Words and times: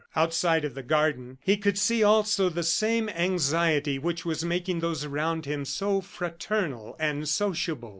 Outside 0.15 0.65
of 0.65 0.73
the 0.73 0.81
garden 0.81 1.37
he 1.43 1.55
could 1.57 1.77
see 1.77 2.01
also 2.03 2.49
the 2.49 2.63
same 2.63 3.07
anxiety 3.09 3.99
which 3.99 4.25
was 4.25 4.43
making 4.43 4.79
those 4.79 5.05
around 5.05 5.45
him 5.45 5.63
so 5.63 6.01
fraternal 6.01 6.95
and 6.99 7.29
sociable. 7.29 7.89